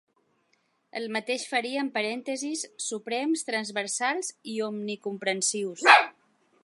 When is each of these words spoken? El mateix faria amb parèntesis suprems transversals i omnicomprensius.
El 0.99 1.03
mateix 1.17 1.43
faria 1.49 1.83
amb 1.83 1.93
parèntesis 1.97 2.63
suprems 2.85 3.45
transversals 3.51 4.33
i 4.55 4.57
omnicomprensius. 4.71 5.89